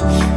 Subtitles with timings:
[0.00, 0.29] Yeah.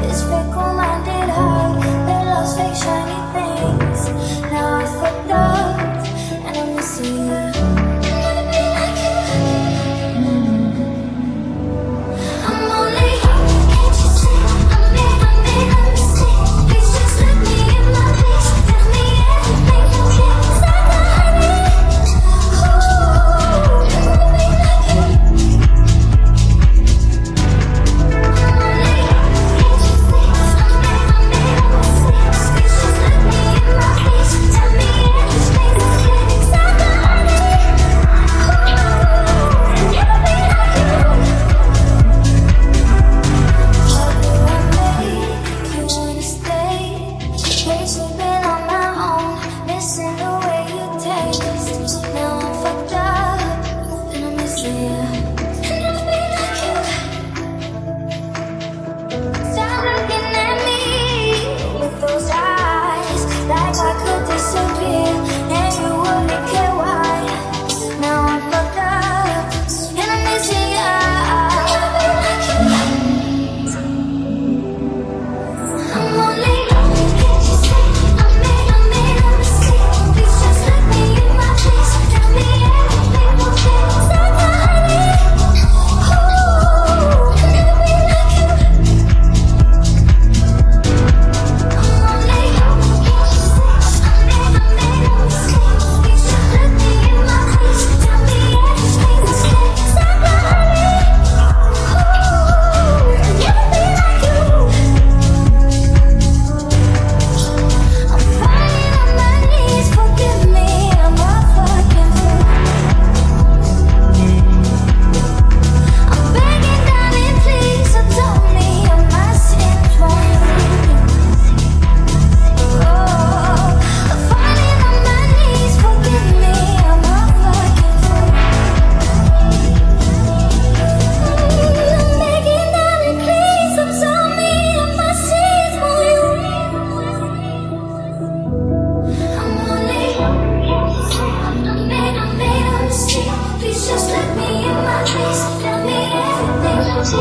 [147.03, 147.19] 心